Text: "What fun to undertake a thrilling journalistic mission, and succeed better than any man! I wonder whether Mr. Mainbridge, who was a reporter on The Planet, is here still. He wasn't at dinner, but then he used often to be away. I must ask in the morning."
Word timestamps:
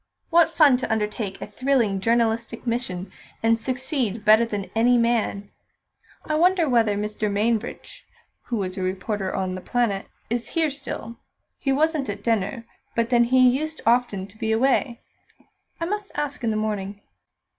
"What 0.31 0.49
fun 0.49 0.77
to 0.77 0.91
undertake 0.91 1.39
a 1.39 1.45
thrilling 1.45 1.99
journalistic 1.99 2.65
mission, 2.65 3.11
and 3.43 3.59
succeed 3.59 4.25
better 4.25 4.45
than 4.45 4.71
any 4.75 4.97
man! 4.97 5.51
I 6.25 6.33
wonder 6.33 6.67
whether 6.67 6.95
Mr. 6.97 7.31
Mainbridge, 7.31 8.03
who 8.45 8.57
was 8.57 8.79
a 8.79 8.81
reporter 8.81 9.31
on 9.31 9.53
The 9.53 9.61
Planet, 9.61 10.07
is 10.27 10.49
here 10.57 10.71
still. 10.71 11.17
He 11.59 11.71
wasn't 11.71 12.09
at 12.09 12.23
dinner, 12.23 12.65
but 12.95 13.11
then 13.11 13.25
he 13.25 13.47
used 13.47 13.81
often 13.85 14.25
to 14.25 14.39
be 14.39 14.51
away. 14.51 15.01
I 15.79 15.85
must 15.85 16.11
ask 16.15 16.43
in 16.43 16.49
the 16.49 16.57
morning." 16.57 17.01